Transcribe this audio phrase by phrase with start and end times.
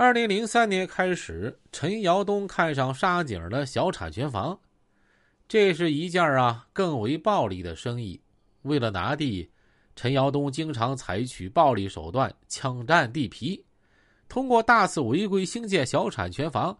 [0.00, 4.56] 二零零三年开始，陈尧东看上沙井的小产权房，
[5.48, 8.22] 这是一件啊更为暴利的生意。
[8.62, 9.50] 为了拿地，
[9.96, 13.60] 陈尧东经常采取暴力手段，抢占地皮。
[14.28, 16.78] 通过大肆违规兴建小产权房，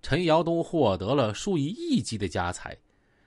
[0.00, 2.74] 陈尧东获得了数以亿计的家财。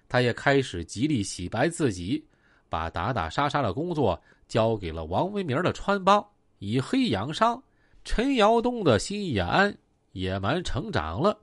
[0.10, 2.26] 他也开始极力洗白自己，
[2.70, 6.28] 把打打杀杀的工作交给了王文明的穿帮，
[6.58, 7.62] 以黑养商。
[8.10, 9.78] 陈尧东的心也安，
[10.14, 11.38] 野蛮成长了。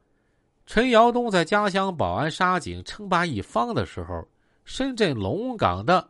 [0.64, 4.26] 陈尧东在家乡保安沙井称霸一方的时候，
[4.64, 6.08] 深圳龙岗的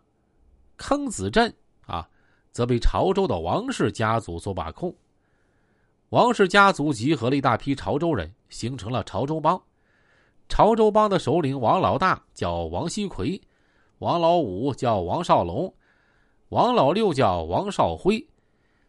[0.76, 1.52] 坑子镇
[1.88, 2.08] 啊，
[2.52, 4.94] 则被潮州的王氏家族所把控。
[6.10, 9.60] 王氏家族集合了一大批潮州人，形成了潮州帮。
[10.48, 13.38] 潮州帮的首领王老大叫王锡奎，
[13.98, 15.74] 王老五叫王少龙，
[16.50, 18.24] 王老六叫王少辉。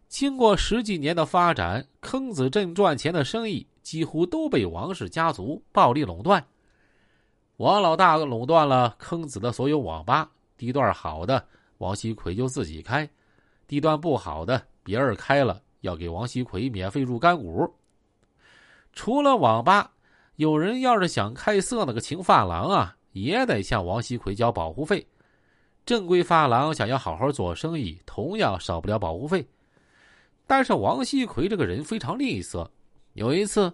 [0.07, 6.45] 经过十几年的发展，坑子镇赚钱的生意几乎都被王氏家族暴力垄断。
[7.57, 11.45] 王老大垄断了坑子的所有网吧，地段好的
[11.79, 13.09] 王锡奎就自己开，
[13.67, 17.73] 地段不好的别人开了要给王锡奎免费入干股。
[18.93, 19.91] 除了网吧，
[20.35, 25.05] 有人要是想开色那个情发廊啊，也得向王锡奎交保护费。
[25.85, 29.45] 正规发廊想要好好做生意，同样少不了保护费。
[30.47, 32.67] 但是王锡奎这个人非常吝啬。
[33.13, 33.73] 有一次，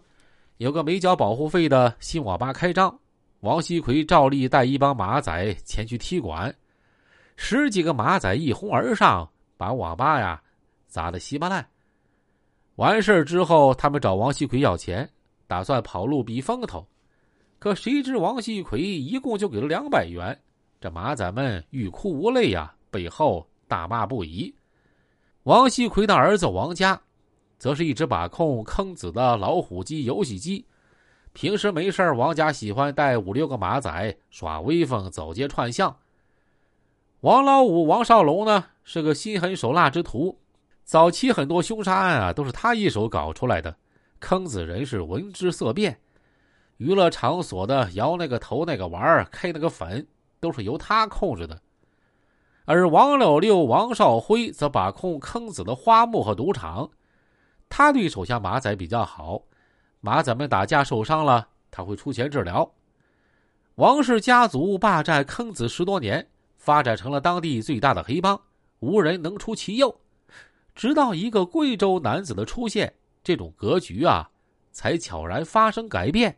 [0.57, 2.97] 有个没交保护费的新网吧开张，
[3.39, 6.53] 王锡奎照例带一帮马仔前去踢馆，
[7.35, 10.41] 十几个马仔一哄而上，把网吧呀
[10.87, 11.67] 砸得稀巴烂。
[12.75, 15.09] 完事之后，他们找王锡奎要钱，
[15.47, 16.87] 打算跑路避风头，
[17.59, 20.39] 可谁知王锡奎一共就给了两百元，
[20.79, 24.53] 这马仔们欲哭无泪呀，背后大骂不已。
[25.43, 27.01] 王锡奎的儿子王家，
[27.57, 30.67] 则是一直把控坑子的老虎机游戏机。
[31.33, 35.97] 平时没事王家喜欢带五六个马仔耍威风、走街串巷。
[37.21, 40.37] 王老五王少龙呢，是个心狠手辣之徒，
[40.83, 43.75] 早期很多凶杀案啊，都是他一手搞出来的。
[44.19, 45.99] 坑子人是闻之色变，
[46.77, 50.05] 娱乐场所的摇那个头、那个玩儿开那个粉，
[50.39, 51.59] 都是由他控制的。
[52.73, 56.89] 而王老六王少辉则把控坑子的花木和赌场，
[57.67, 59.41] 他对手下马仔比较好，
[59.99, 62.71] 马仔们打架受伤了，他会出钱治疗。
[63.75, 68.39] 王氏家族霸占坑子十多年，发展成了当地最大的黑帮，
[68.79, 69.93] 无人能出其右。
[70.73, 74.29] 直到一个贵州男子的出现，这种格局啊，
[74.71, 76.37] 才悄然发生改变。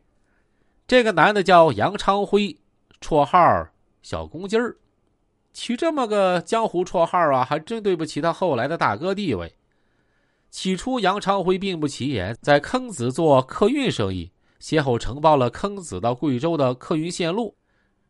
[0.88, 2.58] 这个男的叫杨昌辉，
[3.00, 3.68] 绰号
[4.02, 4.76] 小公鸡儿。
[5.54, 9.54] 取这么个江湖绰号啊，还真对不起他后来的大哥地位。
[10.50, 17.56] 起初，杨昌辉并不起眼，在坑子做客运生意，先后承包了坑子到贵州的客运线路。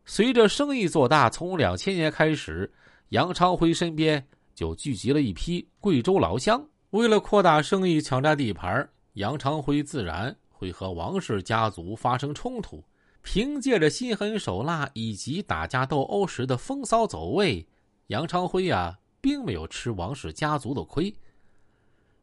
[0.04, 2.70] 随着生意做大，从两千年开始，
[3.10, 4.22] 杨昌辉身边
[4.54, 6.62] 就聚集了一批贵州老乡。
[6.90, 12.84] 为了扩大生意、抢占地盘，杨昌辉自然会和王氏家族发生冲突。
[13.24, 17.66] 凭借着心狠手辣以及打架斗殴时的风骚走位，
[18.08, 21.12] 杨昌辉啊，并没有吃王氏家族的亏。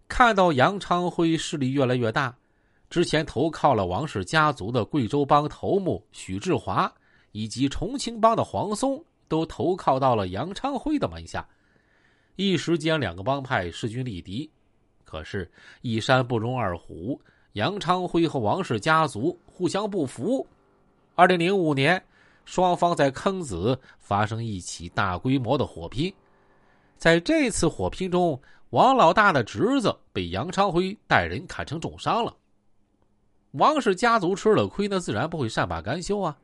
[0.07, 2.33] 看到杨昌辉势力越来越大，
[2.87, 6.89] 之前投靠了王氏家族的贵州帮头目许志华
[7.31, 11.45] 以及重庆帮的黄松，都投靠到了杨昌辉的门下，
[12.35, 14.49] 一时间两个帮派势均力敌。
[15.03, 15.51] 可是，
[15.81, 17.19] 一山不容二虎，
[17.53, 20.45] 杨昌辉和王氏家族互相不服。
[21.13, 22.01] 二零零五年，
[22.45, 26.13] 双方在坑子发生一起大规模的火拼。
[26.97, 32.33] 在这次火拼中，王老大的侄子被杨昌辉带人砍成重伤了。
[33.51, 36.37] 王氏家族吃了亏，那自然不会善罢甘休啊！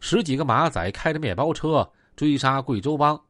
[0.00, 3.20] 十几个马仔开着面包车追杀贵州帮，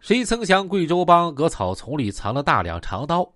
[0.00, 3.26] 谁曾想贵州帮搁草丛里藏了大量长刀。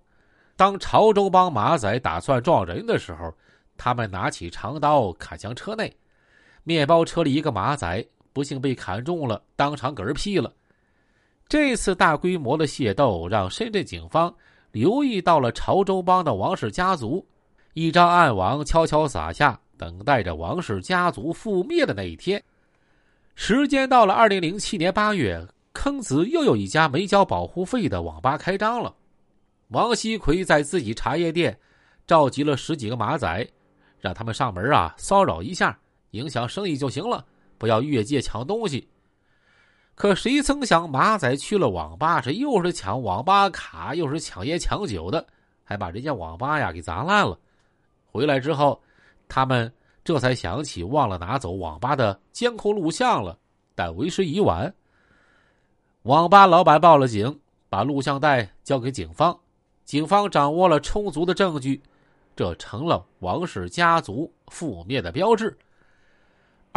[0.55, 3.33] 当潮州帮马仔打算撞人的时候，
[3.75, 5.97] 他们拿起长刀砍向车内。
[6.69, 10.53] 面包车里一个马仔不幸被砍中了，当场嗝屁了。
[11.47, 14.31] 这次大规模的械斗让深圳警方
[14.71, 17.25] 留意到了潮州帮的王氏家族，
[17.73, 22.41] 一张暗网悄悄撒下，等待着王氏家族覆灭的那一天。
[23.33, 25.43] 时间到了二零零七年八月，
[25.73, 28.93] 坑子又有一家没交保护费的网吧开张了。
[29.69, 31.57] 王锡奎在自己茶叶店
[32.05, 33.47] 召集了十几个马仔，
[33.99, 35.75] 让他们上门啊骚扰一下。
[36.11, 37.25] 影响生意就行了，
[37.57, 38.87] 不要越界抢东西。
[39.95, 45.25] 可谁曾想，马仔去了网吧，是又是抢网吧卡，又是抢烟抢酒的，
[45.63, 47.37] 还把人家网吧呀给砸烂了。
[48.05, 48.81] 回来之后，
[49.27, 49.71] 他们
[50.03, 53.37] 这才想起忘了拿走网吧的监控录像了，
[53.75, 54.73] 但为时已晚。
[56.03, 57.37] 网吧老板报了警，
[57.69, 59.37] 把录像带交给警方，
[59.83, 61.79] 警方掌握了充足的证据，
[62.37, 65.55] 这成了王氏家族覆灭的标志。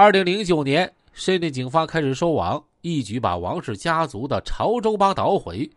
[0.03, 5.71] 二零零九年，深圳警方开始收网，一举把王氏家族的潮州帮捣毁。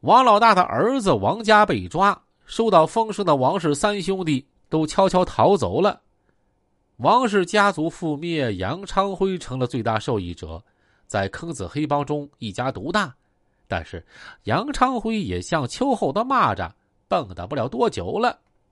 [0.00, 6.00] 王老大的儿子王家被抓，收到风声的王氏三兄弟都悄悄逃走了。
[6.96, 10.60] 王氏家族覆灭，杨昌辉成了最大受益者。
[11.06, 13.14] 在坑子黑帮中一家独大，
[13.68, 14.04] 但是
[14.46, 16.68] 杨昌辉也像秋后的蚂蚱，
[17.06, 18.36] 蹦跶不了多久了。